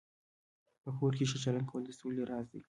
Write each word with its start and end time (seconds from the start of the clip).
په 0.83 0.89
کور 0.97 1.11
کې 1.17 1.29
ښه 1.29 1.37
چلند 1.43 1.65
کول 1.69 1.81
د 1.85 1.91
سولې 1.99 2.23
راز 2.31 2.45
دی. 2.51 2.59